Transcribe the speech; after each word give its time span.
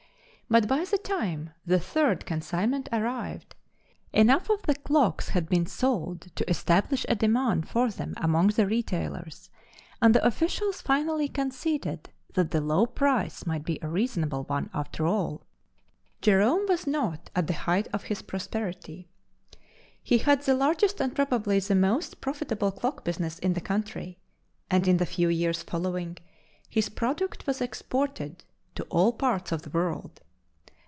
But 0.53 0.67
by 0.67 0.83
the 0.83 0.97
time 0.97 1.51
the 1.65 1.79
third 1.79 2.25
consignment 2.25 2.89
arrived, 2.91 3.55
enough 4.11 4.49
of 4.49 4.63
the 4.63 4.75
clocks 4.75 5.29
had 5.29 5.47
been 5.47 5.65
sold 5.65 6.27
to 6.35 6.49
establish 6.49 7.05
a 7.07 7.15
demand 7.15 7.69
for 7.69 7.89
them 7.89 8.13
among 8.17 8.47
the 8.47 8.67
retailers, 8.67 9.49
and 10.01 10.13
the 10.13 10.25
officials 10.25 10.81
finally 10.81 11.29
conceded 11.29 12.09
that 12.33 12.51
the 12.51 12.59
low 12.59 12.85
price 12.85 13.45
might 13.45 13.63
be 13.63 13.79
a 13.81 13.87
reasonable 13.87 14.43
one 14.43 14.69
after 14.73 15.07
all. 15.07 15.45
Jerome 16.21 16.65
was 16.67 16.85
not 16.85 17.29
at 17.33 17.47
the 17.47 17.53
height 17.53 17.87
of 17.93 18.03
his 18.11 18.21
prosperity. 18.21 19.07
He 20.03 20.17
had 20.17 20.41
the 20.41 20.53
largest 20.53 20.99
and 20.99 21.15
probably 21.15 21.59
the 21.61 21.75
most 21.75 22.19
profitable 22.19 22.73
clock 22.73 23.05
business 23.05 23.39
in 23.39 23.53
the 23.53 23.61
country; 23.61 24.19
and, 24.69 24.85
in 24.85 24.97
the 24.97 25.05
few 25.05 25.29
years 25.29 25.63
following, 25.63 26.17
his 26.67 26.89
product 26.89 27.47
was 27.47 27.61
exported 27.61 28.43
to 28.75 28.83
all 28.89 29.13
parts 29.13 29.53
of 29.53 29.61
the 29.61 29.69
world. 29.69 30.19